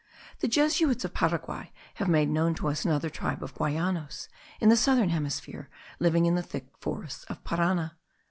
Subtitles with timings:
[0.39, 4.75] The Jesuits of Paraguay have made known to us another tribe of Guayanos* in the
[4.75, 7.95] southern hemisphere, living in the thick forests of Parana.